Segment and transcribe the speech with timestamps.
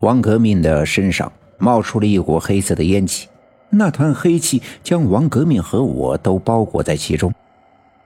[0.00, 3.28] 王革命的身上冒出了一股黑色的烟气，
[3.70, 7.32] 那团黑气将王革命和我都包裹在其中。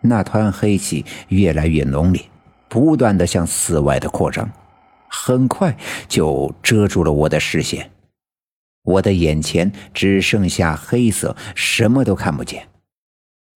[0.01, 2.23] 那团黑气越来越浓烈，
[2.69, 4.49] 不断的向寺外的扩张，
[5.09, 5.77] 很快
[6.09, 7.91] 就遮住了我的视线。
[8.83, 12.69] 我的眼前只剩下黑色，什么都看不见。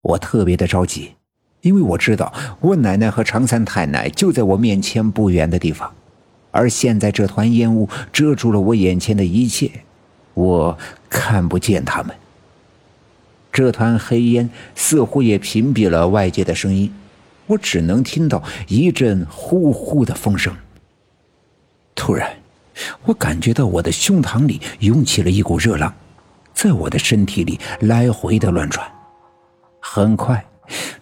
[0.02, 1.14] 我特别的着急，
[1.62, 5.94] 因为我知道我奶奶和常三太奶就在我面前不远的地方。
[6.56, 9.68] 而现在，这团烟雾遮住了我眼前的一切，
[10.34, 10.78] 我
[11.10, 12.14] 看不见他们。
[13.52, 16.94] 这团黑烟似乎也屏蔽了外界的声音，
[17.48, 20.54] 我只能听到一阵呼呼的风声。
[21.96, 22.30] 突然，
[23.02, 25.92] 我感觉到我的胸膛里涌起了一股热浪，
[26.54, 28.86] 在我的身体里来回的乱转。
[29.80, 30.46] 很快，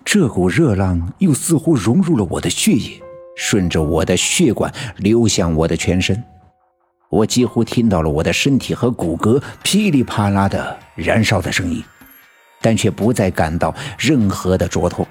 [0.02, 3.02] 这股热浪又似乎融入了我的血液。
[3.34, 6.22] 顺着我的血管流向我的全身，
[7.08, 11.82] 我几乎听到了我的身体和骨骼噼里啪啦的燃烧的声音，
[12.60, 15.06] 但却不再感到任何的灼痛。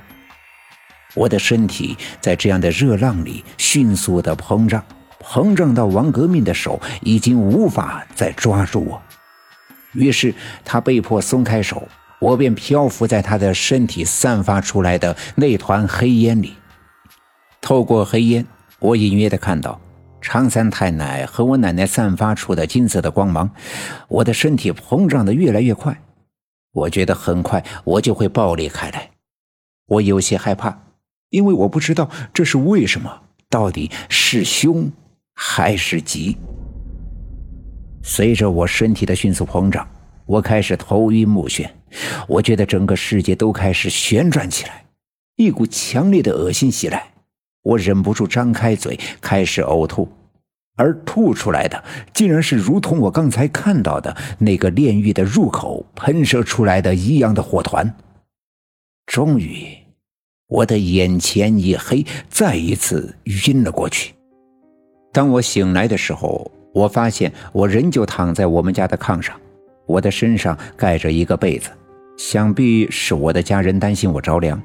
[1.14, 4.84] 我的身体在这样的热浪里迅速的膨胀，
[5.22, 9.02] 膨胀到王革命的手已经无法再抓住我，
[9.94, 11.86] 于是他被迫松开手，
[12.20, 16.54] 我便漂浮在他的身体散发出来的那团黑烟里。
[17.62, 18.46] 透过黑烟，
[18.80, 19.80] 我隐约的看到
[20.20, 23.50] 常三太奶和我奶奶散发出的金色的光芒。
[24.08, 26.02] 我的身体膨胀的越来越快，
[26.74, 29.12] 我觉得很快我就会爆裂开来。
[29.86, 30.76] 我有些害怕，
[31.30, 34.92] 因为我不知道这是为什么，到底是凶
[35.36, 36.38] 还是吉。
[38.02, 39.88] 随着我身体的迅速膨胀，
[40.26, 41.70] 我开始头晕目眩，
[42.28, 44.86] 我觉得整个世界都开始旋转起来，
[45.36, 47.11] 一股强烈的恶心袭来。
[47.64, 50.10] 我忍不住张开嘴，开始呕吐，
[50.78, 57.94] 而吐出来的竟然是如同我刚才看到的那个炼狱的入口喷射出来的一样的火团。
[59.06, 59.68] 终于，
[60.48, 64.14] 我的眼前一黑，再一次晕了过去。
[65.14, 69.40] 当我醒来的时候，我发现我仍旧躺在我们家的炕上，
[69.86, 71.70] 我的身上盖着一个被子，
[72.18, 74.62] 想必是我的家人担心我着凉。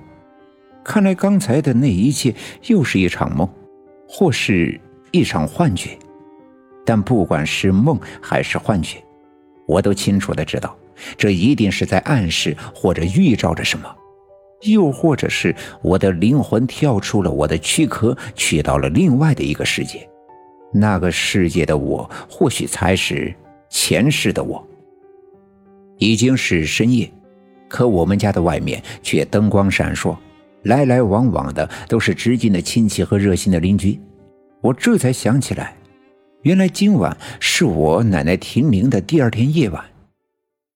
[0.86, 2.32] 看来刚才的那一切
[2.68, 3.46] 又是一场梦，
[4.08, 4.80] 或是
[5.10, 5.98] 一场幻觉。
[6.84, 9.02] 但不管是梦还是幻觉，
[9.66, 10.76] 我都清楚的知道，
[11.18, 13.92] 这一定是在暗示或者预兆着什么，
[14.62, 15.52] 又或者是
[15.82, 20.08] 我的灵魂跳出了我的躯壳，去到了另外的一个世界。
[20.72, 23.34] 那个世界的我，或许才是
[23.68, 24.64] 前世的我。
[25.98, 27.12] 已经是深夜，
[27.66, 30.16] 可我们家的外面却灯光闪烁。
[30.66, 34.00] 来来往往的都是知近的亲戚和热心的邻居，
[34.60, 35.76] 我这才想起来，
[36.42, 39.84] 原来今晚是我奶奶停灵的第二天夜晚。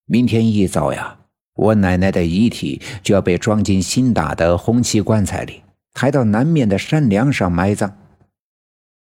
[0.07, 1.19] 明天一早呀，
[1.57, 5.63] 我奶奶的遗体就要被装进新打的红漆棺材里，
[5.93, 7.93] 抬到南面的山梁上埋葬。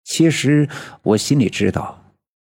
[0.04, 0.68] 其实
[1.04, 2.04] 我心里知道，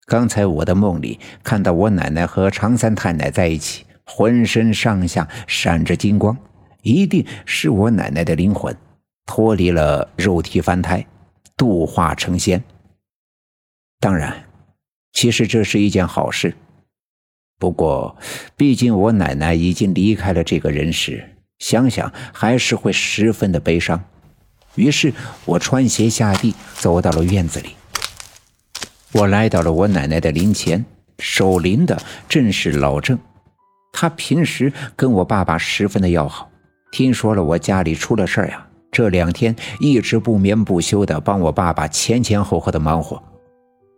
[0.07, 6.37] 刚才我的梦里看到我奶奶和常三太奶在一起，浑身上下闪着金光。
[6.85, 8.75] 一定是我奶奶的灵魂
[9.25, 11.03] 脱离了肉体凡胎，
[11.57, 12.63] 度化成仙。
[13.99, 14.45] 当然，
[15.11, 16.55] 其实这是一件好事。
[17.57, 18.15] 不过，
[18.55, 24.03] 毕竟我奶奶已经离开了这个人世，想想还是会十分的悲伤。
[24.75, 25.11] 于是
[25.45, 27.69] 我穿鞋下地，走到了院子里。
[29.13, 30.85] 我来到了我奶奶的灵前，
[31.17, 33.17] 守灵的正是老郑。
[33.91, 36.51] 他平时跟我爸爸十分的要好。
[36.95, 43.21] 听说了我家里出了事儿呀，这两天一直不眠不休的帮我爸爸前前后后的忙活。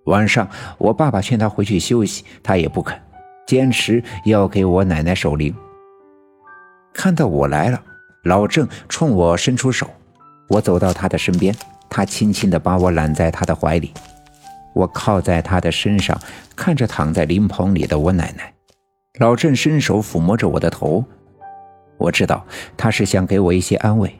[0.06, 0.50] 晚上
[0.80, 3.00] 我爸爸劝他回去休息，他也不肯，
[3.46, 5.54] 坚持要给我奶奶守灵。
[6.92, 7.80] 看到我来了，
[8.24, 9.88] 老郑冲我伸出手，
[10.50, 11.56] 我走到他的身边，
[11.88, 13.94] 他轻轻的把我揽在他的怀里，
[14.74, 16.20] 我靠在他的身上，
[16.56, 18.52] 看着躺在灵棚里的我奶奶。
[19.20, 21.06] 老郑伸手抚摸着我的头。
[21.98, 22.46] 我知道
[22.76, 24.14] 他是想给我一些安慰。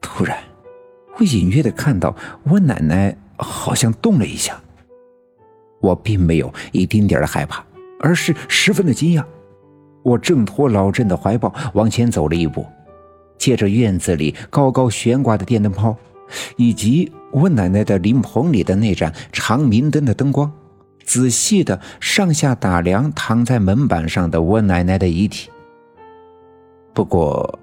[0.00, 0.36] 突然，
[1.18, 2.14] 我隐约的看到
[2.44, 4.60] 我奶奶好像动了一下。
[5.80, 7.64] 我并没有一丁点的害怕，
[8.00, 9.24] 而是十分的惊讶。
[10.02, 12.66] 我挣脱老郑的怀抱，往前走了一步，
[13.38, 15.96] 借着院子里高高悬挂的电灯泡，
[16.56, 20.52] 以及我奶奶的灵棚里的那盏长明灯的灯光，
[21.04, 25.50] 仔细的上下打量躺在门板上的我奶奶的遗体。
[26.92, 27.58] 不过，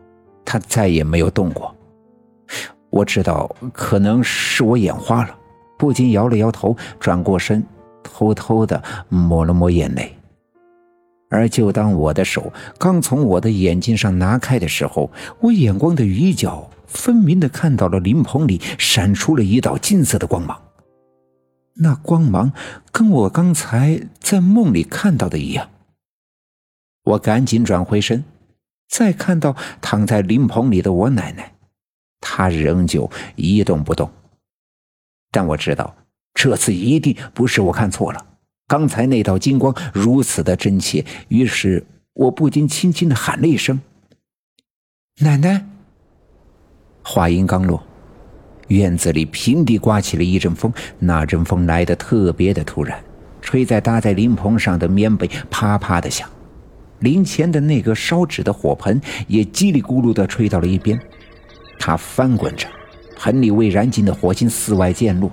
[0.45, 1.75] 他再也没有动过。
[2.89, 5.38] 我知道可能是我眼花了，
[5.77, 7.63] 不禁摇了摇头，转过身，
[8.01, 10.13] 偷偷的抹了抹眼泪。
[11.29, 20.62] 而就当我的手刚从我的眼睛上拿开的时候，我眼光的余角分明的看到了灵棚里闪出了一道金色的光芒。
[21.80, 22.53] 那光芒
[22.94, 25.69] 跟我刚才在梦里看到的一样。
[27.03, 28.23] 我赶紧转回身，
[28.88, 31.54] 再看到躺在灵棚里的我奶奶，
[32.22, 34.10] 她仍旧一动不动。
[35.31, 35.95] 但我知道，
[36.34, 38.25] 这次一定不是我看错了。
[38.68, 43.81] 刚才那道金光如此的真切，于是我不禁轻轻的喊了一声
[45.19, 45.66] ：“奶奶。”
[47.04, 47.81] 话音刚落，
[48.68, 53.01] 院子里平地刮起了一阵风，那阵风来得特别的突然，
[53.42, 56.30] 吹在搭在灵棚上的棉被啪啪的响，
[56.99, 60.99] 灵前的那个烧纸的火盆也叽里咕噜的吹到了一边，
[61.79, 62.67] 它翻滚着，
[63.17, 65.31] 盆里未燃尽的火星四外溅落。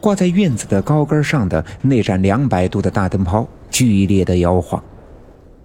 [0.00, 4.82] 挂在院子的高根上的那盏两百度的大灯泡剧烈的摇晃，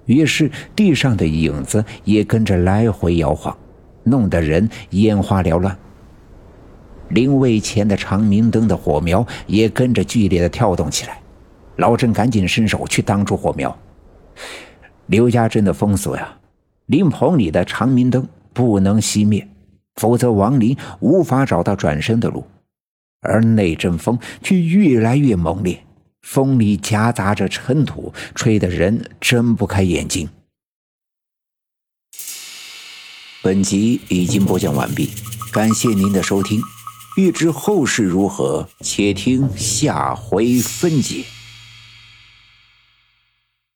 [0.06, 3.58] 于是地上的影子也跟着来回摇晃，
[4.04, 5.78] 弄得人眼花缭乱。
[7.10, 11.20] 灵位前的长明灯的火苗也跟着剧烈的跳动起来。
[11.76, 13.78] 老郑赶紧伸手去挡住火苗。
[15.10, 16.38] 刘家镇的风俗呀，
[16.86, 19.50] 灵棚里的长明灯不能熄灭，
[19.96, 22.46] 否则亡灵无法找到转身的路。
[23.22, 25.84] 而那阵风却越来越猛烈，
[26.22, 30.30] 风里夹杂着尘土，吹得人睁不开眼睛。
[33.42, 35.10] 本集已经播讲完毕，
[35.52, 36.62] 感谢您的收听。
[37.18, 41.26] 欲知后事如何，且听下回分解。